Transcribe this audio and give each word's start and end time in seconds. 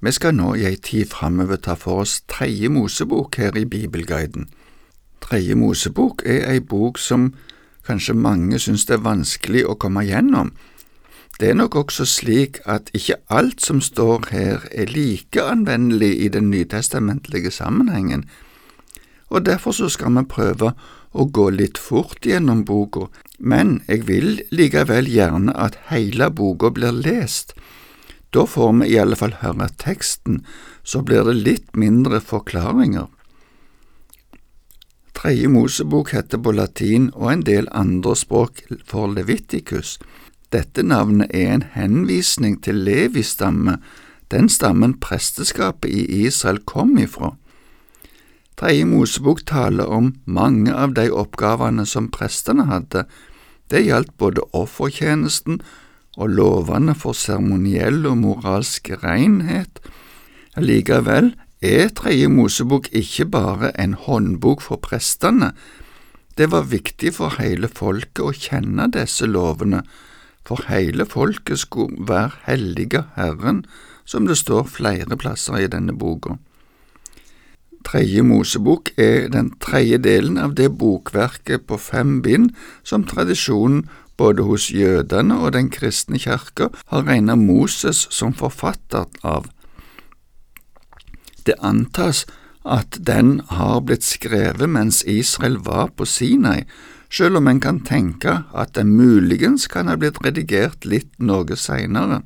Vi 0.00 0.12
skal 0.14 0.36
nå 0.38 0.52
i 0.54 0.62
ei 0.68 0.76
tid 0.78 1.08
framover 1.10 1.58
ta 1.58 1.74
for 1.74 2.04
oss 2.04 2.20
Tredje 2.30 2.68
Mosebok 2.70 3.34
her 3.40 3.56
i 3.58 3.64
Bibelguiden. 3.66 4.44
Tredje 5.20 5.56
Mosebok 5.58 6.22
er 6.22 6.44
ei 6.52 6.60
bok 6.62 7.00
som 7.02 7.32
kanskje 7.86 8.14
mange 8.14 8.60
syns 8.62 8.84
det 8.86 8.94
er 8.94 9.02
vanskelig 9.02 9.64
å 9.66 9.74
komme 9.74 10.04
gjennom. 10.06 10.52
Det 11.40 11.50
er 11.50 11.58
nok 11.58 11.74
også 11.80 12.06
slik 12.06 12.60
at 12.62 12.92
ikke 12.94 13.16
alt 13.26 13.64
som 13.64 13.80
står 13.82 14.28
her 14.30 14.68
er 14.70 14.92
like 14.94 15.42
anvendelig 15.42 16.12
i 16.26 16.28
den 16.28 16.46
nytestamentlige 16.50 17.50
sammenhengen, 17.50 18.22
og 19.28 19.46
derfor 19.46 19.74
så 19.74 19.90
skal 19.90 20.14
vi 20.14 20.24
prøve 20.30 20.72
å 21.10 21.26
gå 21.26 21.48
litt 21.50 21.78
fort 21.78 22.22
gjennom 22.26 22.62
boka, 22.64 23.08
men 23.38 23.80
jeg 23.88 24.06
vil 24.06 24.30
likevel 24.54 25.10
gjerne 25.10 25.52
at 25.58 25.78
hele 25.90 26.30
boka 26.30 26.70
blir 26.70 26.94
lest 26.94 27.58
da 28.30 28.46
får 28.46 28.72
vi 28.80 28.88
i 28.92 28.98
alle 29.00 29.16
fall 29.16 29.38
høre 29.40 29.68
teksten, 29.80 30.42
så 30.82 31.02
blir 31.02 31.24
det 31.24 31.38
litt 31.38 31.76
mindre 31.76 32.20
forklaringer. 32.20 33.08
Tredje 35.18 35.48
Mosebok 35.50 36.12
heter 36.14 36.38
på 36.38 36.52
latin 36.54 37.08
og 37.14 37.32
en 37.32 37.40
del 37.46 37.66
andre 37.74 38.14
språk 38.16 38.60
for 38.86 39.10
Leviticus. 39.10 39.96
Dette 40.54 40.84
navnet 40.84 41.32
er 41.34 41.56
en 41.56 41.64
henvisning 41.74 42.60
til 42.62 42.84
Levis 42.86 43.34
stamme, 43.34 43.80
den 44.30 44.48
stammen 44.52 44.94
presteskapet 45.00 45.90
i 45.90 46.26
Israel 46.28 46.60
kom 46.68 46.94
ifra. 47.00 47.32
Tredje 48.60 48.84
Mosebok 48.86 49.42
taler 49.48 49.88
om 49.88 50.12
mange 50.24 50.74
av 50.74 50.94
de 50.94 51.08
oppgavene 51.10 51.86
som 51.86 52.10
prestene 52.12 52.68
hadde. 52.68 53.06
Det 53.72 53.84
gjaldt 53.86 54.16
både 54.20 54.44
offertjenesten 54.52 55.62
og 56.18 56.34
lovene 56.34 56.94
for 56.98 57.14
seremoniell 57.14 58.02
og 58.10 58.18
moralsk 58.24 58.90
renhet. 59.04 59.78
Allikevel 60.58 61.32
er 61.62 61.92
Tredje 61.94 62.28
Mosebok 62.30 62.90
ikke 62.92 63.28
bare 63.30 63.70
en 63.80 63.94
håndbok 63.94 64.64
for 64.66 64.82
prestene. 64.82 65.52
Det 66.38 66.50
var 66.50 66.70
viktig 66.70 67.14
for 67.14 67.38
hele 67.38 67.70
folket 67.70 68.22
å 68.22 68.34
kjenne 68.34 68.90
disse 68.94 69.26
lovene, 69.26 69.84
for 70.46 70.66
hele 70.68 71.06
folket 71.06 71.62
skulle 71.62 72.06
være 72.08 72.42
hellige 72.46 73.04
Herren, 73.16 73.64
som 74.04 74.26
det 74.26 74.38
står 74.40 74.70
flere 74.72 75.18
plasser 75.20 75.64
i 75.64 75.70
denne 75.70 75.94
boka. 75.98 76.38
Tredje 77.84 78.22
Mosebok 78.22 78.90
er 78.98 79.28
den 79.32 79.52
tredje 79.62 79.98
delen 80.02 80.38
av 80.38 80.56
det 80.58 80.70
bokverket 80.78 81.66
på 81.68 81.78
fem 81.80 82.18
bind 82.22 82.50
som 82.82 83.06
tradisjonen 83.06 83.86
både 84.18 84.42
hos 84.42 84.68
jødene 84.74 85.38
og 85.38 85.54
den 85.54 85.70
kristne 85.70 86.18
kirke 86.18 86.68
har 86.90 87.06
regnet 87.06 87.38
Moses 87.38 88.06
som 88.10 88.34
forfatter 88.34 89.06
av. 89.22 89.46
Det 91.46 91.56
antas 91.64 92.26
at 92.68 92.98
den 93.00 93.38
har 93.48 93.80
blitt 93.80 94.04
skrevet 94.04 94.68
mens 94.68 95.00
Israel 95.06 95.56
var 95.64 95.94
på 95.96 96.04
Sinai, 96.04 96.66
selv 97.10 97.40
om 97.40 97.48
en 97.48 97.60
kan 97.60 97.80
tenke 97.80 98.42
at 98.52 98.74
den 98.76 98.92
muligens 98.96 99.66
kan 99.72 99.88
ha 99.88 99.96
blitt 99.96 100.20
redigert 100.24 100.84
litt 100.84 101.14
noe 101.18 101.56
seinere. 101.56 102.20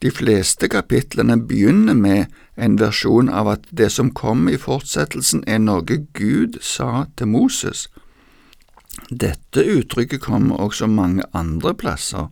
De 0.00 0.10
fleste 0.12 0.68
kapitlene 0.72 1.36
begynner 1.48 1.96
med 1.96 2.36
en 2.56 2.76
versjon 2.80 3.28
av 3.28 3.48
at 3.52 3.66
det 3.70 3.90
som 3.92 4.12
kom 4.16 4.48
i 4.48 4.56
fortsettelsen 4.60 5.44
er 5.46 5.60
noe 5.60 6.04
Gud 6.16 6.56
sa 6.64 7.06
til 7.16 7.32
Moses. 7.32 7.88
Dette 9.08 9.64
uttrykket 9.64 10.20
kommer 10.20 10.60
også 10.60 10.86
mange 10.86 11.24
andre 11.34 11.74
plasser. 11.74 12.28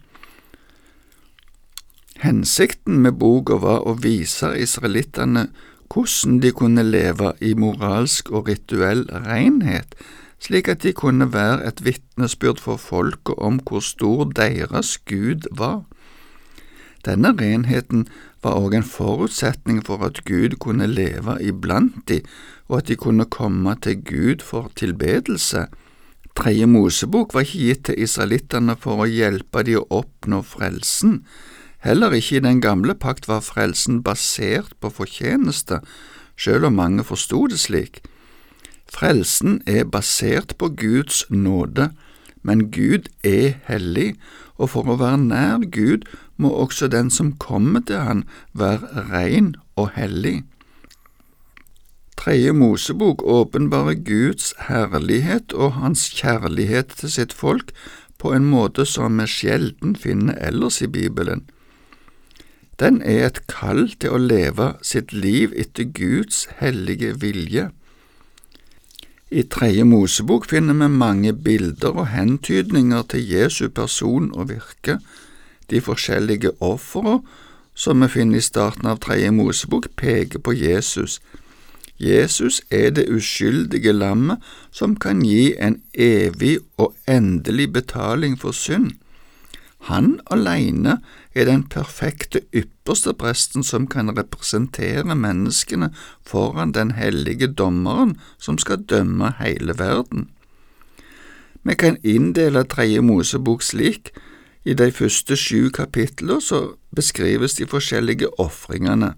Hensikten 2.19 3.00
med 3.02 3.19
boka 3.19 3.61
var 3.62 3.84
å 3.86 3.94
vise 4.02 4.50
israelittene 4.58 5.48
hvordan 5.89 6.41
de 6.42 6.50
kunne 6.52 6.83
leve 6.83 7.33
i 7.41 7.55
moralsk 7.55 8.30
og 8.34 8.50
rituell 8.50 9.05
renhet, 9.27 9.94
slik 10.42 10.69
at 10.69 10.83
de 10.83 10.92
kunne 10.92 11.30
være 11.33 11.64
et 11.70 11.84
vitnesbyrd 11.84 12.61
for 12.62 12.77
folket 12.77 13.39
om 13.39 13.61
hvor 13.62 13.80
stor 13.83 14.27
deres 14.35 14.98
Gud 15.06 15.48
var. 15.50 15.85
Denne 17.06 17.33
renheten 17.39 18.06
var 18.42 18.58
også 18.58 18.77
en 18.77 18.90
forutsetning 18.92 19.83
for 19.86 20.02
at 20.05 20.24
Gud 20.27 20.58
kunne 20.61 20.86
leve 20.86 21.39
iblant 21.42 22.02
de, 22.08 22.20
og 22.68 22.79
at 22.79 22.89
de 22.89 22.96
kunne 22.96 23.24
komme 23.24 23.77
til 23.83 24.02
Gud 24.05 24.42
for 24.45 24.70
tilbedelse. 24.77 25.67
Tredje 26.38 26.68
Mosebok 26.70 27.32
var 27.34 27.42
ikke 27.42 27.58
gitt 27.66 27.80
til 27.88 28.04
israelittene 28.04 28.76
for 28.78 29.02
å 29.02 29.08
hjelpe 29.10 29.64
de 29.66 29.72
å 29.74 29.86
oppnå 29.90 30.38
frelsen. 30.46 31.16
Heller 31.82 32.14
ikke 32.14 32.36
i 32.38 32.42
den 32.44 32.60
gamle 32.62 32.94
pakt 32.94 33.26
var 33.26 33.42
frelsen 33.42 34.04
basert 34.06 34.76
på 34.78 34.92
fortjeneste, 35.00 35.80
selv 36.38 36.68
om 36.68 36.78
mange 36.78 37.02
forsto 37.02 37.40
det 37.50 37.58
slik. 37.58 37.98
Frelsen 38.86 39.58
er 39.66 39.90
basert 39.90 40.54
på 40.62 40.70
Guds 40.78 41.24
nåde, 41.28 41.88
men 42.46 42.68
Gud 42.70 43.10
er 43.26 43.58
hellig, 43.66 44.14
og 44.62 44.70
for 44.76 44.86
å 44.86 44.98
være 45.02 45.18
nær 45.24 45.66
Gud 45.74 46.06
må 46.38 46.55
også 46.55 46.86
den 46.86 47.10
som 47.10 47.34
kommer 47.34 47.82
til 47.82 47.98
Han 47.98 48.22
være 48.55 49.08
ren 49.10 49.56
og 49.74 49.90
hellig. 49.98 50.44
Tredje 52.18 52.52
Mosebok 52.52 53.23
åpenbarer 53.23 53.95
Guds 53.95 54.51
herlighet 54.67 55.52
og 55.55 55.77
hans 55.79 56.08
kjærlighet 56.18 56.96
til 56.98 57.12
sitt 57.14 57.33
folk 57.33 57.70
på 58.18 58.33
en 58.34 58.48
måte 58.51 58.83
som 58.90 59.20
vi 59.23 59.29
sjelden 59.30 59.95
finner 59.96 60.34
ellers 60.42 60.80
i 60.83 60.90
Bibelen. 60.90 61.45
Den 62.83 63.01
er 63.02 63.27
et 63.27 63.40
kall 63.51 63.86
til 64.02 64.14
å 64.14 64.23
leve 64.23 64.73
sitt 64.83 65.14
liv 65.14 65.55
etter 65.55 65.86
Guds 65.95 66.46
hellige 66.58 67.14
vilje. 67.23 67.70
I 69.30 69.42
Tredje 69.42 69.85
Mosebok 69.85 70.46
finner 70.50 70.74
vi 70.74 70.89
mange 70.90 71.33
bilder 71.33 72.02
og 72.02 72.11
hentydninger 72.14 73.02
til 73.12 73.27
Jesu 73.30 73.68
person 73.68 74.30
og 74.35 74.50
virke. 74.50 74.98
De 75.70 75.83
forskjellige 75.85 76.55
ofrene 76.64 77.20
som 77.79 78.02
vi 78.02 78.08
finner 78.11 78.40
i 78.40 78.46
starten 78.46 78.89
av 78.90 78.98
Tredje 79.05 79.30
Mosebok, 79.30 79.92
peker 79.95 80.42
på 80.42 80.55
Jesus. 80.56 81.20
Jesus 81.98 82.63
er 82.70 82.91
det 82.91 83.09
uskyldige 83.11 83.92
lammet 83.92 84.39
som 84.70 84.95
kan 84.97 85.23
gi 85.27 85.55
en 85.59 85.81
evig 85.95 86.59
og 86.79 86.95
endelig 87.09 87.73
betaling 87.73 88.39
for 88.39 88.55
synd. 88.55 88.92
Han 89.91 90.20
alene 90.31 90.98
er 91.35 91.47
den 91.47 91.64
perfekte 91.70 92.41
ypperste 92.55 93.14
presten 93.14 93.63
som 93.63 93.86
kan 93.86 94.11
representere 94.17 95.14
menneskene 95.14 95.91
foran 96.27 96.73
den 96.75 96.91
hellige 96.98 97.47
dommeren 97.47 98.17
som 98.39 98.59
skal 98.59 98.83
dømme 98.83 99.33
hele 99.39 99.79
verden. 99.79 100.29
Vi 101.63 101.75
kan 101.75 101.97
inndele 102.05 102.65
Tredje 102.65 103.03
Mosebok 103.03 103.63
slik. 103.63 104.11
I 104.65 104.75
de 104.75 104.91
første 104.92 105.36
sju 105.36 105.70
kapitler 105.70 106.41
beskrives 106.97 107.55
de 107.55 107.67
forskjellige 107.67 108.29
ofringene. 108.41 109.15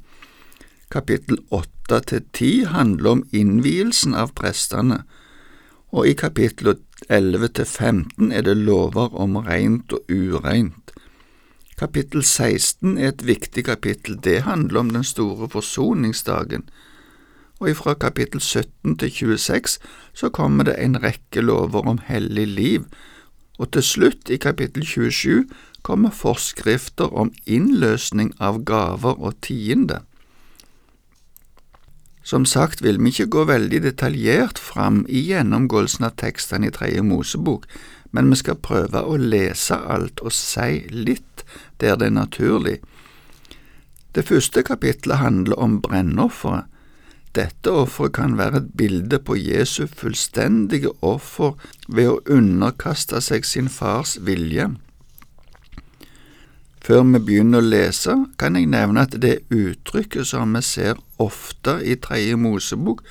Kapittel 0.91 1.39
åtte 1.51 1.80
til 1.99 2.23
ti 2.33 2.65
handler 2.65 3.11
om 3.11 3.25
innvielsen 3.33 4.15
av 4.15 4.31
prestene, 4.39 5.03
og 5.91 6.06
i 6.06 6.15
kapittel 6.15 6.77
elleve 7.11 7.49
til 7.49 7.67
15 7.67 8.31
er 8.33 8.45
det 8.47 8.56
lover 8.56 9.11
om 9.19 9.37
rent 9.37 9.93
og 9.93 10.06
ureint. 10.06 10.93
Kapittel 11.81 12.23
16 12.23 12.99
er 12.99 13.09
et 13.09 13.27
viktig 13.27 13.65
kapittel, 13.65 14.19
det 14.25 14.43
handler 14.43 14.81
om 14.81 14.91
den 14.91 15.05
store 15.05 15.49
forsoningsdagen, 15.49 16.69
og 17.61 17.71
ifra 17.71 17.95
kapittel 17.95 18.41
17 18.41 18.99
til 18.99 19.11
26 19.11 19.79
så 20.15 20.29
kommer 20.29 20.65
det 20.65 20.77
en 20.79 21.03
rekke 21.03 21.41
lover 21.41 21.89
om 21.89 21.99
hellig 22.06 22.47
liv, 22.47 22.84
og 23.59 23.73
til 23.73 23.83
slutt, 23.83 24.31
i 24.31 24.37
kapittel 24.37 24.87
27, 24.87 25.45
kommer 25.83 26.11
forskrifter 26.11 27.12
om 27.12 27.33
innløsning 27.47 28.33
av 28.41 28.62
gaver 28.65 29.21
og 29.21 29.34
tiende. 29.45 30.00
Som 32.31 32.44
sagt 32.47 32.82
vil 32.82 33.00
vi 33.03 33.11
ikke 33.11 33.27
gå 33.35 33.43
veldig 33.49 33.81
detaljert 33.82 34.59
fram 34.62 35.00
i 35.11 35.19
gjennomgåelsen 35.32 36.05
av 36.06 36.12
tekstene 36.21 36.69
i 36.69 36.75
Tredje 36.77 37.03
Mosebok, 37.03 37.65
men 38.15 38.31
vi 38.31 38.38
skal 38.38 38.61
prøve 38.62 39.03
å 39.03 39.17
lese 39.19 39.75
alt 39.75 40.23
og 40.23 40.31
si 40.37 40.85
litt 40.94 41.43
der 41.82 41.99
det 41.99 42.06
er 42.06 42.15
naturlig. 42.15 42.77
Det 44.15 44.29
første 44.29 44.62
kapitlet 44.62 45.19
handler 45.19 45.59
om 45.59 45.81
brennofferet. 45.82 46.71
Dette 47.35 47.75
offeret 47.82 48.15
kan 48.15 48.38
være 48.38 48.62
et 48.62 48.71
bilde 48.79 49.19
på 49.23 49.37
Jesu 49.38 49.85
fullstendige 49.87 50.94
offer 51.03 51.59
ved 51.88 52.12
å 52.12 52.23
underkaste 52.38 53.19
seg 53.26 53.47
sin 53.47 53.71
fars 53.71 54.17
vilje. 54.23 54.69
Før 56.81 57.05
vi 57.11 57.26
begynner 57.26 57.62
å 57.62 57.71
lese, 57.75 58.17
kan 58.38 58.59
jeg 58.59 58.71
nevne 58.71 59.06
at 59.06 59.19
det 59.23 59.41
uttrykket 59.50 60.31
som 60.31 60.55
vi 60.55 60.62
ser 60.67 60.99
ofte 61.20 61.78
i 61.84 61.96
Tredje 62.00 62.38
Mosebok, 62.40 63.05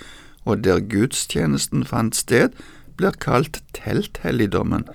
og 0.45 0.63
der 0.65 0.81
gudstjenesten 0.81 1.85
fant 1.85 2.17
sted, 2.17 2.55
blir 2.97 3.15
kalt 3.21 3.61
telthelligdommen. 3.77 4.87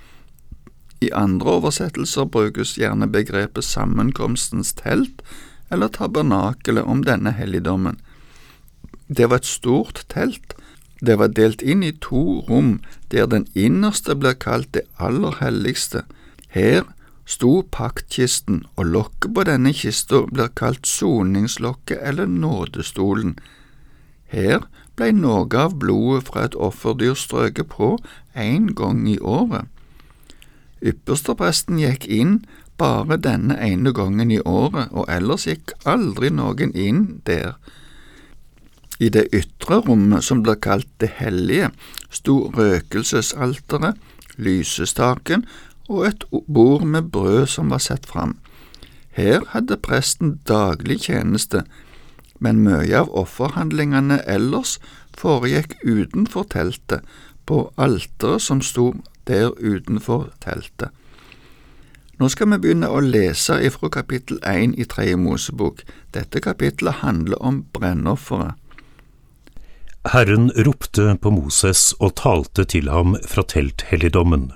I 1.00 1.11
andre 1.14 1.58
oversettelser 1.58 2.28
brukes 2.28 2.75
gjerne 2.81 3.08
begrepet 3.12 3.64
sammenkomstens 3.64 4.72
telt 4.78 5.22
eller 5.72 5.88
tabernakelet 5.93 6.84
om 6.84 7.02
denne 7.05 7.32
helligdommen. 7.37 7.99
Det 9.08 9.28
var 9.31 9.43
et 9.43 9.49
stort 9.49 10.05
telt. 10.08 10.55
Det 11.05 11.19
var 11.20 11.34
delt 11.37 11.62
inn 11.62 11.82
i 11.84 11.93
to 12.00 12.40
rom, 12.49 12.78
der 13.12 13.26
den 13.28 13.46
innerste 13.55 14.17
blir 14.17 14.37
kalt 14.40 14.70
det 14.76 14.87
aller 14.99 15.37
helligste. 15.40 16.05
Her 16.49 16.84
sto 17.25 17.62
paktkisten, 17.73 18.65
og 18.76 18.87
lokket 18.87 19.35
på 19.35 19.44
denne 19.49 19.73
kista 19.73 20.25
blir 20.29 20.53
kalt 20.56 20.87
soningslokket 20.87 22.00
eller 22.03 22.29
nådestolen. 22.29 23.37
Her 24.29 24.67
ble 24.97 25.11
noe 25.17 25.49
av 25.59 25.79
blodet 25.81 26.29
fra 26.29 26.44
et 26.49 26.56
offerdyr 26.56 27.17
strøket 27.19 27.71
på 27.73 27.97
én 28.37 28.73
gang 28.76 29.06
i 29.09 29.19
året. 29.19 29.71
Ypperstepresten 30.85 31.81
gikk 31.81 32.05
inn 32.12 32.43
bare 32.79 33.17
denne 33.17 33.56
ene 33.62 33.93
gangen 33.94 34.31
i 34.35 34.41
året, 34.44 34.91
og 34.93 35.09
ellers 35.09 35.47
gikk 35.49 35.73
aldri 35.88 36.31
noen 36.35 36.75
inn 36.75 37.23
der. 37.27 37.55
I 39.00 39.09
det 39.11 39.29
ytre 39.35 39.81
rommet, 39.82 40.23
som 40.25 40.43
blir 40.43 40.59
kalt 40.61 40.88
Det 41.00 41.11
hellige, 41.19 41.70
sto 42.11 42.50
røkelsesalteret, 42.55 43.99
lysestaken 44.37 45.44
og 45.88 46.06
et 46.08 46.25
bord 46.31 46.84
med 46.84 47.10
brød 47.12 47.46
som 47.46 47.70
var 47.70 47.82
satt 47.84 48.06
fram. 48.06 48.38
Her 49.14 49.44
hadde 49.52 49.76
presten 49.76 50.38
daglig 50.48 51.04
tjeneste, 51.06 51.62
men 52.40 52.64
mye 52.64 52.96
av 52.98 53.12
offerhandlingene 53.14 54.20
ellers 54.26 54.78
foregikk 55.14 55.76
utenfor 55.84 56.48
teltet, 56.50 57.04
på 57.46 57.69
alteret 57.76 58.42
som 58.42 58.62
sto 58.64 58.94
der 59.28 59.52
utenfor 59.60 60.31
teltet. 60.40 60.90
Nå 62.19 62.28
skal 62.31 62.48
vi 62.52 62.60
begynne 62.62 62.88
å 62.88 63.02
lese 63.02 63.58
ifra 63.66 63.90
kapittel 63.92 64.38
1 64.46 64.76
i 64.78 64.86
Tredje 64.88 65.19
Mosebok. 65.19 65.82
Dette 66.14 66.40
kapittelet 66.40 67.02
handler 67.02 67.42
om 67.42 67.64
brennofferet. 67.75 68.54
Herren 70.12 70.50
ropte 70.66 71.14
på 71.16 71.31
Moses 71.32 71.94
og 71.98 72.14
talte 72.20 72.66
til 72.69 72.90
ham 72.92 73.16
fra 73.25 73.42
telthelligdommen. 73.48 74.50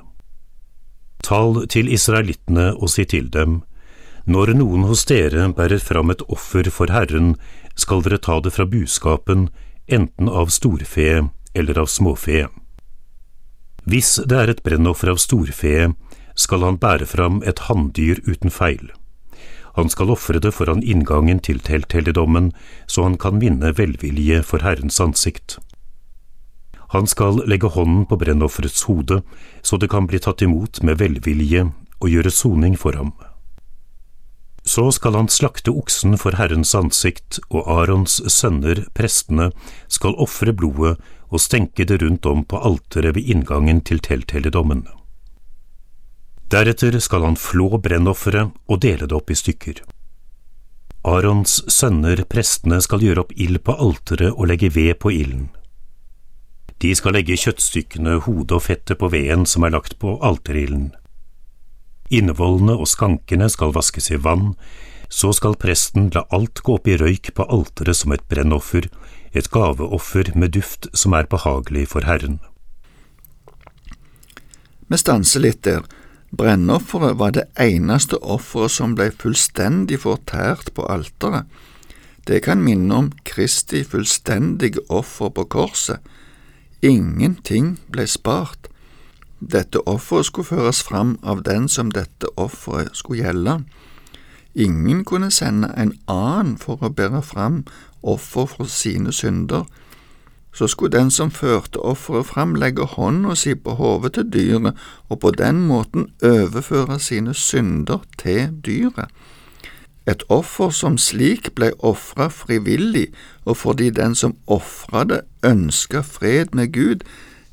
Tal 1.24 1.64
til 1.66 1.90
israelittene 1.92 2.70
og 2.76 2.92
si 2.92 3.04
til 3.08 3.30
dem, 3.32 3.62
når 4.28 4.52
noen 4.58 4.84
hos 4.84 5.06
dere 5.08 5.46
bærer 5.56 5.80
fram 5.80 6.12
et 6.12 6.22
offer 6.28 6.68
for 6.70 6.92
Herren, 6.92 7.34
skal 7.74 8.02
dere 8.04 8.20
ta 8.20 8.40
det 8.44 8.52
fra 8.56 8.66
buskapen, 8.68 9.48
enten 9.88 10.28
av 10.28 10.52
storfe 10.52 11.30
eller 11.54 11.80
av 11.80 11.88
småfe. 11.88 12.46
Hvis 13.88 14.18
det 14.28 14.36
er 14.36 14.52
et 14.52 14.62
brennoffer 14.66 15.14
av 15.14 15.20
storfe, 15.22 15.92
skal 16.36 16.64
han 16.66 16.76
bære 16.78 17.08
fram 17.08 17.40
et 17.42 17.64
hanndyr 17.70 18.20
uten 18.28 18.52
feil. 18.52 18.90
Han 19.78 19.88
skal 19.88 20.10
ofre 20.12 20.42
det 20.42 20.52
foran 20.56 20.82
inngangen 20.82 21.40
til 21.40 21.60
telthelligdommen, 21.64 22.50
så 22.86 23.06
han 23.06 23.16
kan 23.16 23.40
vinne 23.40 23.72
velvilje 23.78 24.42
for 24.42 24.60
Herrens 24.66 25.00
ansikt. 25.00 25.56
Han 26.88 27.06
skal 27.06 27.42
legge 27.48 27.68
hånden 27.68 28.06
på 28.08 28.16
brennofferets 28.16 28.82
hode, 28.88 29.22
så 29.62 29.76
det 29.76 29.90
kan 29.92 30.06
bli 30.08 30.18
tatt 30.18 30.42
imot 30.42 30.80
med 30.82 30.98
velvilje 31.02 31.66
og 32.00 32.08
gjøre 32.08 32.32
soning 32.32 32.78
for 32.80 32.96
ham. 32.96 33.12
Så 34.68 34.90
skal 34.92 35.16
han 35.16 35.28
slakte 35.32 35.72
oksen 35.72 36.16
for 36.20 36.36
Herrens 36.36 36.74
ansikt, 36.76 37.40
og 37.48 37.68
Arons 37.68 38.18
sønner, 38.32 38.84
prestene, 38.96 39.50
skal 39.88 40.16
ofre 40.20 40.52
blodet 40.52 40.96
og 41.28 41.40
stenke 41.40 41.84
det 41.88 42.00
rundt 42.02 42.26
om 42.26 42.44
på 42.44 42.60
alteret 42.60 43.16
ved 43.16 43.28
inngangen 43.32 43.80
til 43.84 44.00
telthelligdommen. 44.04 44.86
Deretter 46.48 46.96
skal 47.04 47.26
han 47.26 47.36
flå 47.36 47.76
brennofferet 47.84 48.54
og 48.68 48.80
dele 48.80 49.08
det 49.08 49.16
opp 49.16 49.30
i 49.30 49.36
stykker. 49.36 49.82
Arons 51.04 51.60
sønner, 51.72 52.24
prestene, 52.28 52.80
skal 52.84 53.04
gjøre 53.04 53.24
opp 53.26 53.36
ild 53.36 53.60
på 53.64 53.76
alteret 53.76 54.32
og 54.32 54.48
legge 54.48 54.72
ved 54.72 54.96
på 55.00 55.12
ilden. 55.12 55.48
De 56.78 56.94
skal 56.94 57.16
legge 57.16 57.36
kjøttstykkene, 57.38 58.20
hodet 58.22 58.54
og 58.54 58.64
fettet 58.68 59.00
på 59.00 59.10
veden 59.10 59.46
som 59.50 59.66
er 59.66 59.74
lagt 59.74 59.98
på 59.98 60.14
alterilden. 60.22 60.92
Innvollene 62.14 62.76
og 62.78 62.86
skankene 62.88 63.48
skal 63.52 63.74
vaskes 63.74 64.12
i 64.14 64.20
vann, 64.22 64.52
så 65.08 65.32
skal 65.32 65.56
presten 65.58 66.10
la 66.14 66.22
alt 66.34 66.62
gå 66.64 66.76
opp 66.78 66.88
i 66.88 66.96
røyk 67.00 67.32
på 67.34 67.46
alteret 67.48 67.98
som 67.98 68.12
et 68.14 68.24
brennoffer, 68.30 68.86
et 69.32 69.50
gaveoffer 69.50 70.30
med 70.36 70.54
duft 70.56 70.88
som 70.96 71.16
er 71.16 71.28
behagelig 71.28 71.88
for 71.92 72.06
Herren. 72.08 72.38
Vi 74.88 74.96
stanser 74.96 75.44
litt 75.44 75.64
der. 75.66 75.82
Brennofferet 76.30 77.16
var 77.20 77.32
det 77.36 77.48
eneste 77.60 78.20
offeret 78.20 78.72
som 78.72 78.94
ble 78.96 79.10
fullstendig 79.16 80.00
fortært 80.04 80.72
på 80.76 80.84
alteret. 80.88 81.48
Det 82.28 82.42
kan 82.44 82.60
minne 82.60 82.94
om 82.94 83.10
Kristi 83.24 83.80
fullstendige 83.84 84.84
offer 84.92 85.32
på 85.32 85.46
korset. 85.48 86.04
Ingenting 86.82 87.78
ble 87.92 88.06
spart. 88.06 88.68
Dette 89.40 89.80
offeret 89.86 90.26
skulle 90.26 90.46
føres 90.46 90.82
fram 90.82 91.18
av 91.22 91.42
den 91.42 91.68
som 91.68 91.90
dette 91.90 92.26
offeret 92.36 92.96
skulle 92.96 93.24
gjelde. 93.24 93.60
Ingen 94.54 95.04
kunne 95.04 95.30
sende 95.30 95.72
en 95.76 95.92
annen 96.08 96.56
for 96.58 96.82
å 96.82 96.90
bære 96.90 97.22
fram 97.22 97.64
offer 98.02 98.46
for 98.46 98.70
sine 98.70 99.12
synder 99.12 99.66
så 100.58 100.66
skulle 100.66 100.98
den 100.98 101.10
som 101.10 101.30
førte 101.30 101.78
offeret 101.78 102.26
fram, 102.26 102.54
legge 102.54 102.82
hånda 102.84 103.34
si 103.38 103.54
på 103.54 103.76
hodet 103.78 104.12
til 104.16 104.30
dyret 104.32 104.78
og 105.08 105.20
på 105.22 105.30
den 105.30 105.60
måten 105.68 106.08
overføre 106.24 106.98
sine 106.98 107.34
synder 107.34 108.02
til 108.18 108.48
dyret. 108.66 109.06
Et 110.08 110.22
offer 110.32 110.70
som 110.72 110.96
slik 110.96 111.50
ble 111.58 111.74
ofra 111.84 112.30
frivillig, 112.32 113.10
og 113.44 113.58
fordi 113.60 113.90
den 113.92 114.14
som 114.16 114.38
ofra 114.46 115.04
det 115.04 115.20
ønska 115.44 116.00
fred 116.06 116.54
med 116.56 116.72
Gud, 116.72 117.04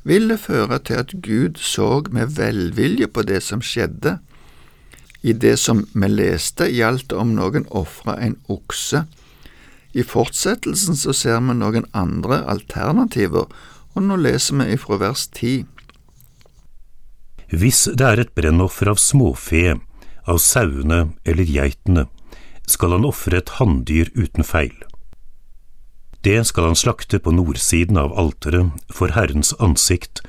ville 0.06 0.38
føre 0.38 0.78
til 0.78 1.02
at 1.02 1.12
Gud 1.20 1.60
så 1.60 2.00
med 2.14 2.38
velvilje 2.38 3.10
på 3.10 3.26
det 3.26 3.42
som 3.42 3.60
skjedde. 3.60 4.16
I 5.20 5.34
det 5.34 5.56
som 5.58 5.84
vi 5.92 6.08
leste, 6.08 6.70
gjaldt 6.70 7.10
det 7.10 7.20
om 7.20 7.34
noen 7.36 7.66
ofra 7.74 8.16
en 8.22 8.38
okse. 8.48 9.04
I 9.92 10.04
fortsettelsen 10.06 10.96
så 10.96 11.12
ser 11.16 11.42
vi 11.42 11.58
noen 11.58 11.88
andre 11.92 12.40
alternativer, 12.46 13.50
og 13.96 14.04
nå 14.04 14.16
leser 14.22 14.60
vi 14.60 14.76
ifra 14.76 15.00
vers 15.02 15.26
10. 15.34 15.66
Hvis 17.52 17.86
det 17.92 18.06
er 18.06 18.22
et 18.22 18.34
brennoffer 18.38 18.90
av 18.92 19.00
småfe, 19.02 19.76
av 20.26 20.38
sauene 20.42 21.08
eller 21.26 21.46
geitene, 21.46 22.06
skal 22.66 22.96
han 22.96 23.06
ofre 23.08 23.40
et 23.40 23.54
hanndyr 23.60 24.10
uten 24.14 24.46
feil. 24.46 24.74
Det 26.26 26.40
skal 26.48 26.70
han 26.70 26.78
slakte 26.78 27.20
på 27.22 27.30
nordsiden 27.34 27.98
av 28.00 28.14
alteret 28.18 28.90
for 28.90 29.14
Herrens 29.14 29.52
ansikt, 29.62 30.24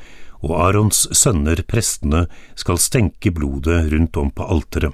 og 0.45 0.53
Arons 0.61 1.07
sønner, 1.17 1.63
prestene, 1.65 2.27
skal 2.55 2.77
stenke 2.77 3.31
blodet 3.33 3.87
rundt 3.91 4.17
om 4.21 4.29
på 4.29 4.45
alteret. 4.45 4.93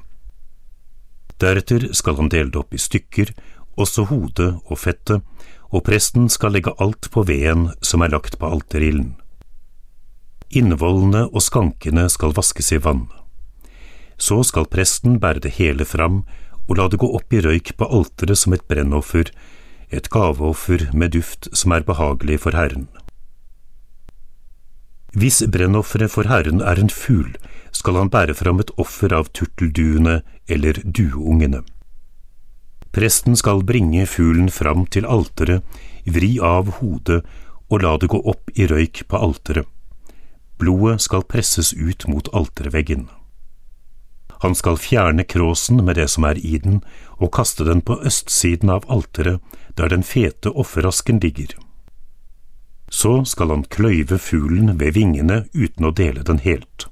Deretter 1.44 1.90
skal 1.92 2.16
han 2.22 2.32
dele 2.32 2.54
det 2.54 2.62
opp 2.62 2.72
i 2.78 2.80
stykker 2.80 3.34
også 3.80 4.06
hodet 4.10 4.54
og 4.70 4.78
fettet, 4.80 5.24
og 5.74 5.84
presten 5.88 6.30
skal 6.30 6.54
legge 6.54 6.74
alt 6.82 7.10
på 7.12 7.26
veden 7.26 7.72
som 7.82 8.04
er 8.06 8.14
lagt 8.14 8.38
på 8.40 8.50
alterilden. 8.50 9.16
Innvollene 10.54 11.26
og 11.32 11.42
skankene 11.42 12.06
skal 12.14 12.36
vaskes 12.38 12.70
i 12.76 12.80
vann. 12.84 13.08
Så 14.22 14.44
skal 14.46 14.70
presten 14.70 15.18
bære 15.20 15.42
det 15.48 15.56
hele 15.58 15.88
fram 15.90 16.22
og 16.68 16.78
la 16.80 16.88
det 16.90 17.00
gå 17.02 17.10
opp 17.18 17.34
i 17.34 17.42
røyk 17.44 17.74
på 17.78 17.88
alteret 17.88 18.40
som 18.40 18.56
et 18.56 18.66
brennoffer, 18.70 19.32
et 19.94 20.10
gaveoffer 20.10 20.90
med 20.94 21.14
duft 21.16 21.50
som 21.54 21.76
er 21.76 21.86
behagelig 21.86 22.40
for 22.46 22.58
Herren. 22.58 22.88
Hvis 25.14 25.44
brennofferet 25.46 26.10
for 26.10 26.26
Herren 26.26 26.62
er 26.62 26.80
en 26.82 26.90
fugl, 26.90 27.36
skal 27.72 28.00
han 28.00 28.10
bære 28.10 28.34
fram 28.38 28.62
et 28.64 28.72
offer 28.82 29.14
av 29.14 29.30
turtelduene 29.38 30.22
eller 30.50 30.80
dueungene. 30.82 31.62
Presten 32.94 33.38
skal 33.38 33.64
bringe 33.66 34.06
fuglen 34.10 34.50
fram 34.54 34.86
til 34.86 35.06
alteret, 35.10 35.62
vri 36.06 36.38
av 36.42 36.70
hodet 36.80 37.22
og 37.70 37.82
la 37.82 37.96
det 37.98 38.10
gå 38.14 38.20
opp 38.30 38.54
i 38.54 38.68
røyk 38.70 39.06
på 39.10 39.22
alteret. 39.28 39.66
Blodet 40.62 41.02
skal 41.02 41.26
presses 41.26 41.74
ut 41.74 42.06
mot 42.08 42.30
alterveggen. 42.34 43.08
Han 44.44 44.56
skal 44.56 44.76
fjerne 44.78 45.24
kråsen 45.24 45.86
med 45.86 45.96
det 45.96 46.10
som 46.12 46.26
er 46.28 46.36
i 46.36 46.58
den, 46.60 46.82
og 47.16 47.32
kaste 47.32 47.64
den 47.64 47.80
på 47.80 47.96
østsiden 48.04 48.70
av 48.74 48.84
alteret, 48.92 49.40
der 49.80 49.88
den 49.88 50.04
fete 50.04 50.52
offerasken 50.52 51.22
ligger. 51.24 51.56
Så 52.92 53.24
skal 53.26 53.54
han 53.56 53.64
kløyve 53.64 54.20
fuglen 54.20 54.76
ved 54.82 55.00
vingene 55.00 55.46
uten 55.56 55.88
å 55.88 55.94
dele 55.96 56.28
den 56.28 56.44
helt. 56.44 56.90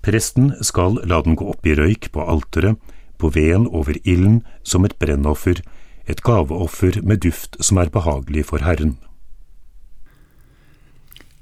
Presten 0.00 0.54
skal 0.64 0.96
la 1.04 1.20
den 1.22 1.36
gå 1.36 1.52
opp 1.52 1.68
i 1.68 1.76
røyk 1.76 2.08
på 2.16 2.24
alteret, 2.24 2.80
på 3.20 3.28
veden 3.36 3.68
over 3.68 4.00
ilden 4.02 4.40
som 4.64 4.88
et 4.88 4.96
brennoffer, 4.98 5.60
et 6.08 6.24
gaveoffer 6.24 7.02
med 7.04 7.20
duft 7.22 7.60
som 7.60 7.78
er 7.78 7.92
behagelig 7.92 8.48
for 8.48 8.64
Herren. 8.64 8.96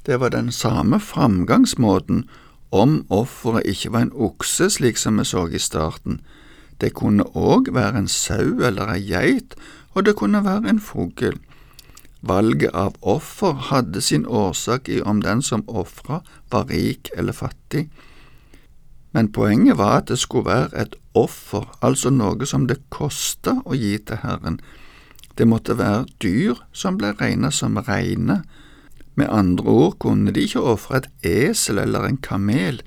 Det 0.02 0.18
var 0.18 0.34
den 0.34 0.50
samme 0.52 0.98
framgangsmåten 1.00 2.26
om 2.70 3.04
offeret 3.10 3.66
ikke 3.66 3.92
var 3.92 4.06
en 4.06 4.14
okse, 4.14 4.70
slik 4.70 4.98
som 4.98 5.18
vi 5.18 5.24
så 5.24 5.46
i 5.48 5.58
starten. 5.58 6.20
Det 6.80 6.94
kunne 6.94 7.26
òg 7.36 7.72
være 7.74 7.98
en 7.98 8.08
sau 8.08 8.62
eller 8.64 8.94
ei 8.94 9.02
geit, 9.04 9.54
og 9.94 10.06
det 10.06 10.16
kunne 10.16 10.44
være 10.44 10.70
en 10.70 10.80
fugl. 10.80 11.38
Valget 12.22 12.70
av 12.76 12.96
offer 13.02 13.52
hadde 13.70 14.00
sin 14.00 14.26
årsak 14.26 14.88
i 14.88 15.00
om 15.00 15.22
den 15.24 15.42
som 15.42 15.64
ofra 15.68 16.20
var 16.52 16.68
rik 16.70 17.10
eller 17.16 17.32
fattig. 17.32 17.88
Men 19.12 19.32
poenget 19.32 19.78
var 19.78 20.02
at 20.02 20.08
det 20.08 20.18
skulle 20.18 20.46
være 20.46 20.82
et 20.82 20.94
offer, 21.14 21.64
altså 21.82 22.10
noe 22.10 22.46
som 22.46 22.68
det 22.68 22.78
kosta 22.90 23.56
å 23.64 23.74
gi 23.74 23.96
til 23.98 24.20
Herren. 24.22 24.60
Det 25.38 25.48
måtte 25.48 25.78
være 25.78 26.06
dyr 26.22 26.60
som 26.72 26.98
ble 27.00 27.14
regnet 27.18 27.56
som 27.56 27.80
reine. 27.88 28.42
Med 29.14 29.28
andre 29.30 29.64
ord 29.66 29.98
kunne 29.98 30.32
de 30.32 30.44
ikke 30.46 30.62
ofre 30.62 31.00
et 31.00 31.08
esel 31.26 31.78
eller 31.78 32.06
en 32.06 32.20
kamel, 32.22 32.82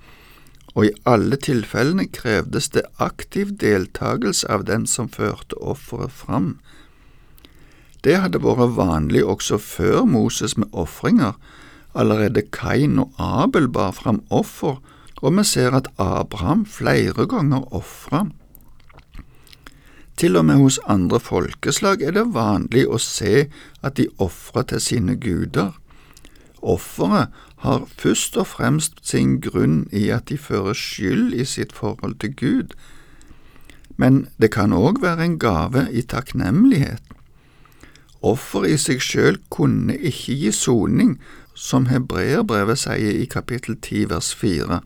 og 0.74 0.88
i 0.88 0.94
alle 1.06 1.38
tilfellene 1.38 2.08
krevdes 2.10 2.72
det 2.74 2.86
aktiv 3.04 3.52
deltakelse 3.62 4.50
av 4.50 4.66
den 4.70 4.88
som 4.90 5.10
førte 5.10 5.60
offeret 5.62 6.12
fram. 6.12 6.56
Det 8.04 8.18
hadde 8.20 8.42
vært 8.44 8.76
vanlig 8.76 9.22
også 9.24 9.60
før 9.62 10.04
Moses 10.10 10.58
med 10.58 10.74
ofringer. 10.74 11.38
Allerede 11.96 12.42
Kain 12.52 12.98
og 13.00 13.14
Abel 13.22 13.70
bar 13.70 13.94
fram 13.94 14.24
offer, 14.30 14.82
og 15.22 15.38
vi 15.38 15.44
ser 15.48 15.76
at 15.78 15.88
Abraham 16.02 16.66
flere 16.66 17.28
ganger 17.30 17.70
ofra. 17.72 18.26
Til 20.18 20.36
og 20.38 20.46
med 20.46 20.60
hos 20.62 20.80
andre 20.90 21.20
folkeslag 21.20 22.02
er 22.02 22.18
det 22.18 22.26
vanlig 22.36 22.84
å 22.90 23.00
se 23.02 23.48
at 23.82 23.96
de 23.98 24.10
ofrer 24.22 24.68
til 24.74 24.84
sine 24.84 25.16
guder. 25.16 25.72
Offeret 26.64 27.28
har 27.64 27.88
først 28.00 28.38
og 28.40 28.48
fremst 28.48 29.02
sin 29.04 29.40
grunn 29.44 29.84
i 29.92 30.08
at 30.16 30.30
de 30.32 30.38
fører 30.40 30.76
skyld 30.78 31.34
i 31.36 31.46
sitt 31.46 31.76
forhold 31.76 32.16
til 32.24 32.36
Gud, 32.40 32.76
men 34.00 34.28
det 34.42 34.54
kan 34.56 34.74
òg 34.74 35.02
være 35.04 35.26
en 35.26 35.40
gave 35.40 35.86
i 35.92 36.02
takknemlighet. 36.02 37.04
Offer 38.24 38.66
i 38.66 38.78
seg 38.80 39.04
sjøl 39.04 39.38
kunne 39.52 39.98
ikke 40.00 40.38
gi 40.40 40.52
soning, 40.56 41.18
som 41.54 41.90
hebreerbrevet 41.92 42.80
sier 42.86 43.20
i 43.20 43.28
kapittel 43.30 43.76
10 43.76 44.08
vers 44.10 44.32
4, 44.40 44.80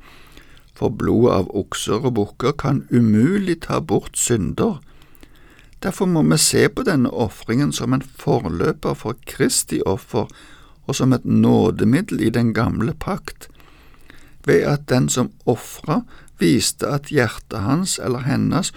for 0.77 0.93
blodet 0.93 1.35
av 1.35 1.53
okser 1.57 2.03
og 2.09 2.17
bukker 2.17 2.57
kan 2.57 2.83
umulig 2.91 3.61
ta 3.65 3.79
bort 3.79 4.17
synder. 4.17 4.81
Derfor 5.85 6.09
må 6.09 6.23
vi 6.25 6.37
se 6.41 6.65
på 6.69 6.83
denne 6.83 7.13
ofringen 7.13 7.71
som 7.71 7.93
en 7.93 8.01
forløper 8.01 8.97
for 8.97 9.17
Kristi 9.29 9.79
offer 9.85 10.25
og 10.87 10.95
som 10.95 11.13
et 11.13 11.25
nådemiddel 11.25 12.21
i 12.21 12.29
den 12.29 12.53
gamle 12.53 12.93
pakt, 12.93 13.49
ved 14.45 14.63
at 14.63 14.89
den 14.89 15.09
som 15.09 15.31
ofra, 15.45 16.01
viste 16.39 16.87
at 16.87 17.11
hjertet 17.11 17.65
hans 17.65 17.99
eller 18.03 18.23
hennes 18.27 18.71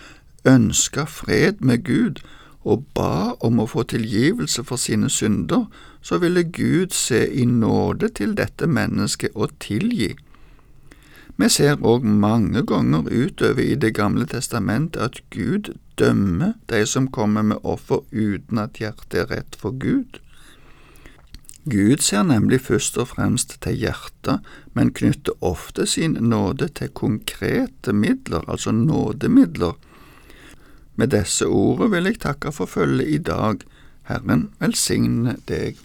ønska 0.44 1.04
fred 1.04 1.60
med 1.60 1.84
Gud 1.84 2.22
og 2.64 2.84
ba 2.94 3.36
om 3.40 3.60
å 3.60 3.68
få 3.68 3.84
tilgivelse 3.88 4.64
for 4.64 4.80
sine 4.80 5.08
synder, 5.10 5.66
så 6.02 6.18
ville 6.20 6.44
Gud 6.44 6.92
se 6.96 7.26
i 7.28 7.44
nåde 7.44 8.08
til 8.16 8.34
dette 8.36 8.66
mennesket 8.66 9.32
og 9.34 9.54
tilgi. 9.60 10.14
Vi 11.40 11.48
ser 11.48 11.80
òg 11.80 12.04
mange 12.04 12.62
ganger 12.68 13.06
utover 13.08 13.62
i 13.64 13.74
Det 13.74 13.94
gamle 13.96 14.26
testamentet 14.28 15.00
at 15.00 15.20
Gud 15.30 15.72
dømmer 15.96 16.52
de 16.68 16.84
som 16.86 17.08
kommer 17.08 17.42
med 17.42 17.64
offer 17.64 18.04
uten 18.12 18.58
at 18.58 18.76
hjertet 18.76 19.22
er 19.22 19.30
rett 19.30 19.56
for 19.56 19.72
Gud. 19.72 20.20
Gud 21.68 22.00
ser 22.00 22.22
nemlig 22.24 22.62
først 22.64 22.96
og 22.98 23.10
fremst 23.12 23.58
til 23.60 23.76
hjertet, 23.76 24.40
men 24.72 24.94
knytter 24.96 25.36
ofte 25.44 25.84
sin 25.86 26.16
nåde 26.20 26.70
til 26.72 26.88
konkrete 26.96 27.92
midler, 27.92 28.46
altså 28.48 28.72
nådemidler, 28.72 29.76
med 31.00 31.08
disse 31.14 31.46
ordene 31.46 31.90
vil 31.94 32.08
jeg 32.10 32.18
takke 32.20 32.52
for 32.52 32.68
følget 32.68 33.08
i 33.08 33.18
dag. 33.24 33.62
Herren 34.10 34.50
velsigne 34.60 35.36
deg. 35.48 35.78